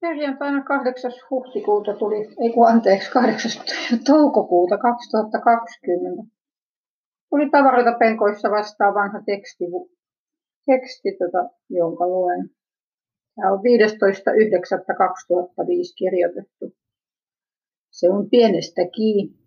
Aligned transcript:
Perjantaina 0.00 0.62
8. 0.64 1.12
huhtikuuta 1.30 1.94
tuli, 1.94 2.16
ei 2.16 2.52
kun 2.52 2.68
anteeksi, 2.68 3.10
8. 3.10 3.52
toukokuuta 4.06 4.78
2020. 4.78 6.22
Tuli 7.30 7.50
tavaroita 7.50 7.92
penkoissa 7.98 8.50
vastaan 8.50 8.94
vanha 8.94 9.22
teksti, 9.26 9.64
teksti 10.66 11.08
tota, 11.18 11.50
jonka 11.70 12.06
luen. 12.06 12.50
Tämä 13.34 13.52
on 13.52 13.58
15.9.2005 13.58 13.64
kirjoitettu. 15.98 16.76
Se 17.90 18.10
on 18.10 18.30
pienestä 18.30 18.82
kiinni. 18.96 19.38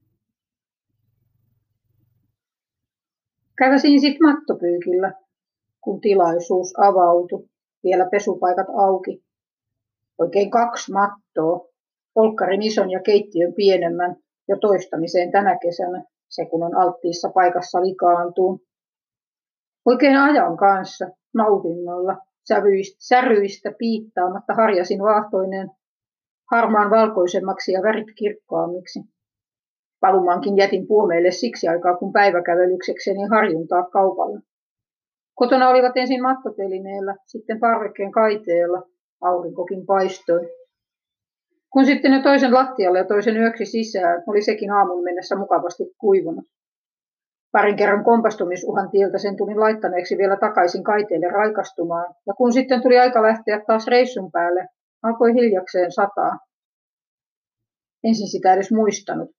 Käväsin 3.57 4.02
sitten 4.02 4.27
mattopyykillä, 4.27 5.13
kun 5.81 6.02
tilaisuus 6.02 6.73
avautui. 6.80 7.50
Vielä 7.84 8.08
pesupaikat 8.11 8.67
auki. 8.77 9.28
Oikein 10.20 10.52
kaksi 10.52 10.91
mattoa. 10.91 11.70
Polkkarin 12.14 12.62
ison 12.62 12.91
ja 12.91 13.00
keittiön 13.00 13.54
pienemmän 13.54 14.16
jo 14.48 14.58
toistamiseen 14.62 15.32
tänä 15.32 15.58
kesänä, 15.62 16.04
se 16.30 16.45
kun 16.45 16.64
on 16.64 16.76
alttiissa 16.76 17.30
paikassa 17.34 17.82
likaantuu. 17.82 18.62
Oikein 19.86 20.18
ajan 20.18 20.58
kanssa, 20.58 21.08
nautinnolla, 21.34 22.18
sävyistä, 22.48 22.98
säryistä 23.00 23.72
piittaamatta 23.78 24.54
harjasin 24.54 25.00
vaahtoinen 25.00 25.70
harmaan 26.52 26.90
valkoisemmaksi 26.90 27.72
ja 27.72 27.81
värit 27.84 28.08
kirkkaammiksi. 28.17 29.00
Palumaankin 30.00 30.58
jätin 30.58 30.88
puomeille 30.88 31.31
siksi 31.31 31.67
aikaa, 31.67 31.98
kun 31.98 32.14
päiväkävelyksekseni 32.14 33.28
harjuntaa 33.30 33.84
kaupalla. 33.84 34.40
Kotona 35.36 35.70
olivat 35.70 35.98
ensin 35.98 36.22
mattotelineellä, 36.22 37.16
sitten 37.26 37.59
parvekkeen 37.59 38.11
kaiteella, 38.11 38.83
aurinkokin 39.22 39.86
paistoi. 39.86 40.50
Kun 41.73 41.86
sitten 41.86 42.12
ne 42.12 42.23
toisen 42.23 42.53
lattialle 42.53 42.98
ja 42.98 43.06
toisen 43.06 43.38
yöksi 43.38 43.66
sisään, 43.66 44.23
oli 44.28 44.42
sekin 44.42 44.72
aamun 44.72 45.03
mennessä 45.03 45.36
mukavasti 45.36 45.84
kuivunut. 45.98 46.45
Parin 47.52 47.76
kerran 47.76 48.03
kompastumisuhan 48.03 48.89
tieltä 48.89 49.17
sen 49.17 49.38
tulin 49.38 49.59
laittaneeksi 49.59 50.17
vielä 50.17 50.38
takaisin 50.38 50.84
kaiteelle 50.84 51.28
raikastumaan, 51.28 52.16
ja 52.28 52.34
kun 52.34 52.53
sitten 52.53 52.81
tuli 52.81 53.00
aika 53.00 53.22
lähteä 53.22 53.61
taas 53.67 53.88
reissun 53.88 54.31
päälle, 54.31 54.67
alkoi 55.03 55.33
hiljakseen 55.33 55.92
sataa. 55.92 56.39
Ensin 58.04 58.28
sitä 58.28 58.54
edes 58.54 58.72
muistanut. 58.72 59.31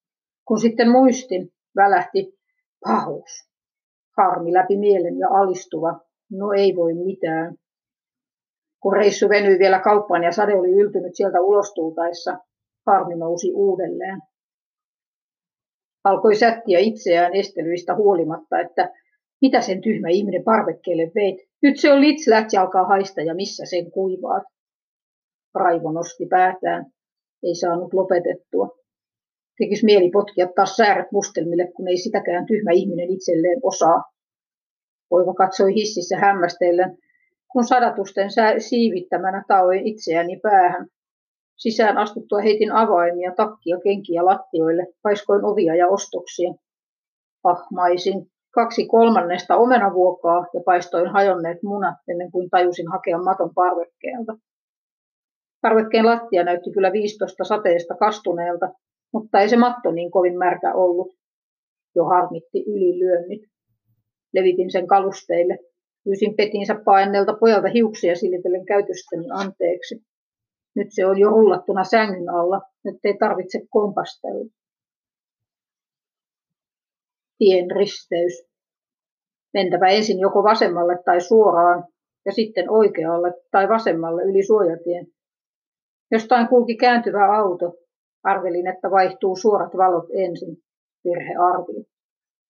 Kun 0.45 0.61
sitten 0.61 0.91
muistin, 0.91 1.49
välähti 1.77 2.39
pahuus. 2.85 3.31
Harmi 4.17 4.53
läpi 4.53 4.77
mielen 4.77 5.19
ja 5.19 5.29
alistuva. 5.29 6.01
No 6.31 6.53
ei 6.53 6.77
voi 6.77 6.95
mitään. 6.95 7.55
Kun 8.83 8.93
reissu 8.93 9.29
venyi 9.29 9.59
vielä 9.59 9.79
kauppaan 9.79 10.25
ja 10.25 10.33
sade 10.33 10.55
oli 10.55 10.71
yltynyt 10.71 11.15
sieltä 11.15 11.41
ulostultaessa, 11.41 12.39
harmi 12.87 13.17
nousi 13.17 13.53
uudelleen. 13.55 14.21
Alkoi 16.05 16.35
sättiä 16.35 16.79
itseään 16.79 17.35
estelyistä 17.35 17.95
huolimatta, 17.95 18.61
että 18.61 18.91
mitä 19.41 19.61
sen 19.61 19.81
tyhmä 19.81 20.09
ihminen 20.09 20.45
parvekkeelle 20.45 21.13
veit. 21.15 21.37
Nyt 21.63 21.81
se 21.81 21.93
on 21.93 22.01
litslätsi 22.01 22.57
alkaa 22.57 22.85
haista 22.85 23.21
ja 23.21 23.35
missä 23.35 23.67
sen 23.67 23.91
kuivaat. 23.91 24.43
Raivo 25.55 25.93
nosti 25.93 26.27
päätään. 26.27 26.87
Ei 27.43 27.55
saanut 27.55 27.95
lopetettua. 27.95 28.69
Tekisi 29.59 29.85
mieli 29.85 30.11
potkia 30.11 30.49
taas 30.55 30.77
säärät 30.77 31.13
mustelmille, 31.13 31.73
kun 31.77 31.89
ei 31.89 31.97
sitäkään 31.97 32.47
tyhmä 32.47 32.71
ihminen 32.73 33.11
itselleen 33.11 33.61
osaa. 33.63 34.05
Poika 35.09 35.35
katsoi 35.35 35.75
hississä 35.75 36.17
hämmästellen, 36.17 36.99
kun 37.53 37.65
sadatusten 37.65 38.31
siivittämänä 38.59 39.45
taoin 39.49 39.87
itseäni 39.87 40.41
päähän. 40.43 40.87
Sisään 41.57 41.99
astuttua 41.99 42.41
heitin 42.41 42.73
avaimia, 42.73 43.33
takkia, 43.37 43.79
kenkiä 43.85 44.25
lattioille, 44.25 44.87
paiskoin 45.03 45.45
ovia 45.45 45.75
ja 45.75 45.89
ostoksia. 45.89 46.53
Pahmaisin 47.43 48.27
kaksi 48.55 48.87
kolmannesta 48.87 49.57
omenavuokaa 49.57 50.47
ja 50.55 50.61
paistoin 50.65 51.09
hajonneet 51.09 51.63
munat 51.63 51.95
ennen 52.09 52.31
kuin 52.31 52.51
tajusin 52.51 52.89
hakea 52.91 53.19
maton 53.19 53.51
parvekkeelta. 53.55 54.33
Parvekkeen 55.63 56.07
lattia 56.07 56.45
näytti 56.45 56.71
kyllä 56.73 56.93
15 56.93 57.45
sateesta 57.45 57.95
kastuneelta, 57.95 58.69
mutta 59.13 59.41
ei 59.41 59.49
se 59.49 59.57
matto 59.57 59.91
niin 59.91 60.11
kovin 60.11 60.39
märkä 60.39 60.75
ollut. 60.75 61.09
Jo 61.95 62.05
harmitti 62.05 62.65
ylilyönnit. 62.67 63.43
Levitin 64.35 64.71
sen 64.73 64.87
kalusteille. 64.87 65.59
Pyysin 66.05 66.37
petinsä 66.37 66.75
painelta 66.85 67.33
pojalta 67.41 67.69
hiuksia 67.69 68.17
silitellen 68.17 68.67
käytöstäni 68.67 69.27
anteeksi. 69.33 70.03
Nyt 70.77 70.89
se 70.91 71.07
on 71.07 71.19
jo 71.19 71.31
rullattuna 71.31 71.85
sängyn 71.85 72.29
alla, 72.29 72.61
nyt 72.85 72.97
ei 73.05 73.17
tarvitse 73.19 73.61
kompastella. 73.71 74.51
Tien 77.39 77.71
risteys. 77.71 78.51
Mentävä 79.55 79.89
ensin 79.89 80.19
joko 80.19 80.43
vasemmalle 80.43 80.99
tai 81.05 81.21
suoraan, 81.21 81.85
ja 82.27 82.33
sitten 82.33 82.71
oikealle 82.71 83.33
tai 83.51 83.69
vasemmalle 83.69 84.23
yli 84.23 84.43
suojatien. 84.43 85.07
Jostain 86.11 86.49
kulki 86.49 86.77
kääntyvä 86.77 87.37
auto. 87.37 87.75
Arvelin, 88.23 88.67
että 88.67 88.91
vaihtuu 88.91 89.37
suorat 89.37 89.77
valot 89.77 90.09
ensin. 90.15 90.57
Virhearvio. 91.05 91.85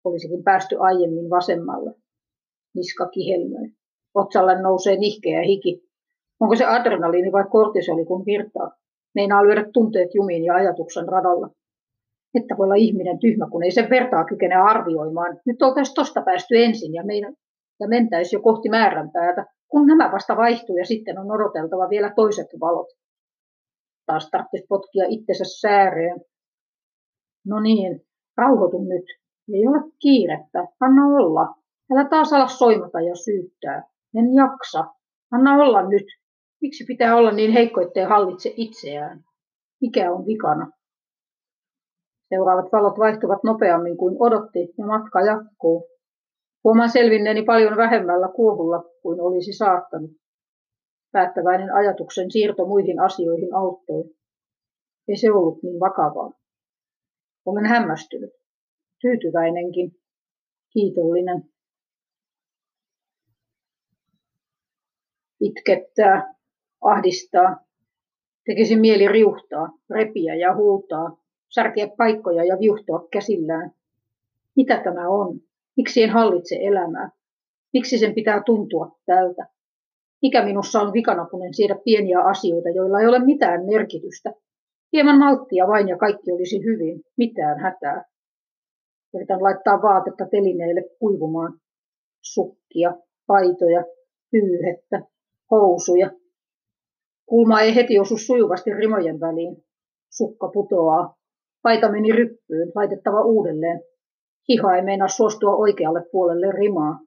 Olisikin 0.05 0.45
päästy 0.45 0.77
aiemmin 0.79 1.31
vasemmalle. 1.31 1.95
Niska 2.75 3.09
kihelmöi. 3.09 3.69
Otsalle 4.15 4.63
nousee 4.63 4.97
nihkeä 4.97 5.43
hiki. 5.43 5.91
Onko 6.41 6.57
se 6.57 6.65
adrenaliini 6.65 7.33
vai 7.33 7.45
kortisoli, 7.51 8.05
kun 8.05 8.27
virtaa? 8.27 8.71
Meinaa 9.15 9.45
lyödä 9.45 9.65
tunteet 9.73 10.15
jumiin 10.15 10.45
ja 10.45 10.55
ajatuksen 10.55 11.09
radalla. 11.09 11.51
Että 12.35 12.57
voi 12.59 12.65
olla 12.65 12.75
ihminen 12.75 13.19
tyhmä, 13.19 13.49
kun 13.51 13.63
ei 13.63 13.71
sen 13.71 13.91
vertaa 13.91 14.25
kykene 14.25 14.55
arvioimaan. 14.55 15.41
Nyt 15.47 15.63
oltaisiin 15.63 15.95
tosta 15.95 16.23
päästy 16.23 16.65
ensin 16.65 16.95
ja, 16.95 17.05
meidän, 17.05 17.35
ja 17.81 17.89
mentäisi 17.89 18.37
jo 18.37 18.41
kohti 18.41 18.69
määränpäätä, 18.69 19.47
kun 19.69 19.87
nämä 19.87 20.13
vasta 20.13 20.37
vaihtuu 20.37 20.77
ja 20.77 20.85
sitten 20.85 21.19
on 21.19 21.31
odoteltava 21.31 21.91
vielä 21.91 22.13
toiset 22.17 22.47
valot. 22.61 22.87
Taas 24.07 24.31
tarvitsisi 24.31 24.67
potkia 24.69 25.05
itsensä 25.09 25.45
sääreen. 25.61 26.21
No 27.47 27.61
niin, 27.61 28.03
rauhoitu 28.37 28.85
nyt. 28.85 29.05
Ei 29.53 29.67
ole 29.67 29.91
kiirettä. 29.99 30.67
Anna 30.81 31.07
olla. 31.07 31.60
Älä 31.93 32.09
taas 32.09 32.33
ala 32.33 32.49
soimata 32.49 33.01
ja 33.01 33.15
syyttää. 33.17 33.83
En 34.15 34.35
jaksa. 34.35 34.85
Anna 35.33 35.55
olla 35.55 35.89
nyt. 35.89 36.07
Miksi 36.61 36.85
pitää 36.85 37.17
olla 37.17 37.31
niin 37.33 37.53
heikko, 37.53 37.81
ettei 37.81 38.05
hallitse 38.05 38.53
itseään? 38.57 39.25
Mikä 39.81 40.13
on 40.13 40.27
vikana? 40.27 40.71
Seuraavat 42.29 42.73
valot 42.73 42.99
vaihtuvat 42.99 43.45
nopeammin 43.45 43.97
kuin 43.97 44.17
odotti 44.19 44.59
ja 44.79 44.87
matka 44.87 45.21
jatkuu. 45.21 45.89
Huomaan 46.65 46.91
selvinneeni 46.91 47.43
paljon 47.43 47.77
vähemmällä 47.77 48.29
kuohulla 48.37 48.85
kuin 49.03 49.21
olisi 49.21 49.53
saattanut. 49.53 50.11
Päättäväinen 51.13 51.75
ajatuksen 51.75 52.31
siirto 52.31 52.67
muihin 52.67 53.01
asioihin 53.01 53.55
auttoi. 53.55 54.05
Ei 55.09 55.17
se 55.17 55.33
ollut 55.33 55.63
niin 55.63 55.81
vakavaa. 55.81 56.33
Olen 57.47 57.67
hämmästynyt, 57.67 58.31
tyytyväinenkin, 59.01 59.93
kiitollinen. 60.73 61.43
Itkettää, 65.41 66.35
ahdistaa, 66.81 67.65
tekisi 68.47 68.77
mieli 68.77 69.09
riuhtaa, 69.09 69.69
repiä 69.91 70.35
ja 70.35 70.55
huutaa, 70.55 71.17
särkeä 71.55 71.89
paikkoja 71.97 72.45
ja 72.45 72.59
viuhtoa 72.59 73.09
käsillään. 73.13 73.71
Mitä 74.57 74.81
tämä 74.85 75.09
on? 75.09 75.41
Miksi 75.77 76.03
en 76.03 76.11
hallitse 76.11 76.57
elämää? 76.61 77.11
Miksi 77.73 77.99
sen 77.99 78.15
pitää 78.15 78.43
tuntua 78.47 78.99
tältä? 79.07 79.47
Mikä 80.23 80.45
minussa 80.45 80.81
on 80.81 80.93
vikana, 80.93 81.27
kun 81.27 81.47
en 81.47 81.55
siedä 81.55 81.77
pieniä 81.85 82.21
asioita, 82.21 82.69
joilla 82.69 83.01
ei 83.01 83.07
ole 83.07 83.25
mitään 83.25 83.67
merkitystä? 83.67 84.33
Hieman 84.93 85.19
malttia 85.19 85.67
vain 85.67 85.89
ja 85.89 85.97
kaikki 85.97 86.33
olisi 86.33 86.65
hyvin. 86.65 87.03
Mitään 87.17 87.61
hätää. 87.61 88.05
Yritän 89.15 89.43
laittaa 89.43 89.83
vaatetta 89.83 90.27
telineille 90.31 90.83
kuivumaan. 90.99 91.61
Sukkia, 92.23 92.95
paitoja, 93.27 93.85
pyyhettä, 94.31 95.03
housuja. 95.51 96.11
Kulma 97.27 97.61
ei 97.61 97.75
heti 97.75 97.99
osu 97.99 98.17
sujuvasti 98.19 98.71
rimojen 98.71 99.21
väliin. 99.21 99.57
Sukka 100.11 100.51
putoaa. 100.53 101.15
Paita 101.63 101.93
meni 101.93 102.13
ryppyyn, 102.13 102.73
laitettava 102.75 103.25
uudelleen. 103.25 103.81
Hiha 104.49 104.77
ei 104.77 104.83
meinaa 104.83 105.09
suostua 105.09 105.57
oikealle 105.57 106.03
puolelle 106.13 106.53
rimaa. 106.53 107.01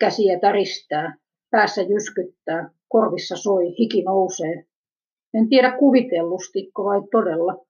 Käsiä 0.00 0.38
täristää, 0.40 1.16
Päässä 1.54 1.82
jyskyttää, 1.82 2.70
korvissa 2.88 3.36
soi, 3.36 3.64
hiki 3.78 4.02
nousee. 4.02 4.64
En 5.34 5.48
tiedä 5.48 5.76
kuvitellustiko 5.78 6.84
vai 6.84 7.00
todella. 7.10 7.64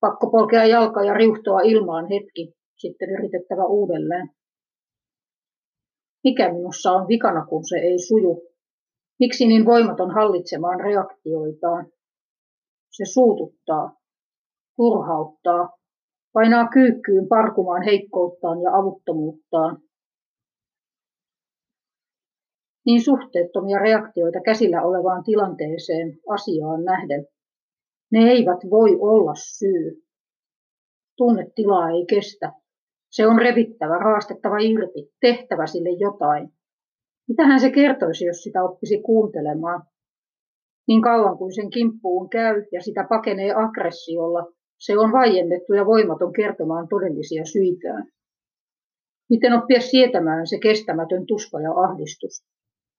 Pakko 0.00 0.30
polkea 0.30 0.66
jalka 0.66 1.04
ja 1.04 1.14
riuhtoa 1.14 1.60
ilmaan 1.60 2.06
hetki, 2.08 2.54
sitten 2.76 3.10
yritettävä 3.10 3.64
uudelleen. 3.64 4.30
Mikä 6.24 6.52
minussa 6.52 6.92
on 6.92 7.08
vikana, 7.08 7.46
kun 7.46 7.64
se 7.68 7.76
ei 7.76 7.98
suju? 7.98 8.47
Miksi 9.20 9.46
niin 9.46 9.64
voimaton 9.64 10.10
hallitsemaan 10.10 10.80
reaktioitaan? 10.80 11.86
Se 12.90 13.04
suututtaa, 13.04 13.96
turhauttaa, 14.76 15.68
painaa 16.32 16.68
kyykkyyn 16.68 17.28
parkumaan 17.28 17.82
heikkouttaan 17.82 18.62
ja 18.62 18.76
avuttomuuttaan. 18.76 19.78
Niin 22.86 23.04
suhteettomia 23.04 23.78
reaktioita 23.78 24.40
käsillä 24.44 24.82
olevaan 24.82 25.24
tilanteeseen 25.24 26.18
asiaan 26.28 26.84
nähden. 26.84 27.26
Ne 28.12 28.18
eivät 28.18 28.58
voi 28.70 28.96
olla 29.00 29.32
syy. 29.34 30.02
Tunnetilaa 31.16 31.90
ei 31.90 32.06
kestä. 32.06 32.52
Se 33.10 33.26
on 33.26 33.38
revittävä, 33.38 33.98
raastettava 33.98 34.58
irti, 34.58 35.12
tehtävä 35.20 35.66
sille 35.66 35.90
jotain. 35.90 36.57
Mitähän 37.28 37.60
se 37.60 37.70
kertoisi, 37.70 38.24
jos 38.24 38.42
sitä 38.42 38.62
oppisi 38.62 39.02
kuuntelemaan? 39.02 39.82
Niin 40.88 41.02
kauan 41.02 41.38
kuin 41.38 41.54
sen 41.54 41.70
kimppuun 41.70 42.30
käy 42.30 42.64
ja 42.72 42.82
sitä 42.82 43.06
pakenee 43.08 43.54
aggressiolla, 43.54 44.52
se 44.78 44.98
on 44.98 45.12
vaiennettu 45.12 45.74
ja 45.74 45.86
voimaton 45.86 46.32
kertomaan 46.32 46.88
todellisia 46.88 47.44
syitään. 47.44 48.04
Miten 49.30 49.52
oppia 49.52 49.80
sietämään 49.80 50.46
se 50.46 50.58
kestämätön 50.58 51.26
tuska 51.26 51.60
ja 51.60 51.72
ahdistus? 51.72 52.44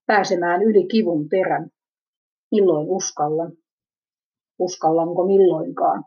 Pääsemään 0.06 0.62
yli 0.62 0.86
kivun 0.86 1.28
perän. 1.28 1.70
Milloin 2.50 2.86
uskallan? 2.88 3.52
Uskallanko 4.58 5.26
milloinkaan? 5.26 6.04